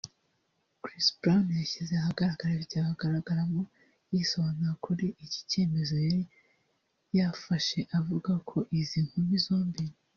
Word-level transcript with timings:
Chris 0.81 1.07
Brown 1.19 1.45
yashyize 1.59 1.93
ahagaragara 1.95 2.59
video 2.61 2.81
agaragaramo 2.93 3.61
yisobanura 4.13 4.73
kuri 4.85 5.05
iki 5.25 5.39
cyemezo 5.49 5.93
yari 6.05 6.21
yafashe 7.17 7.79
avuga 7.97 8.31
ko 8.49 8.57
izi 8.79 8.99
nkumi 9.07 9.35
zombi 9.45 9.85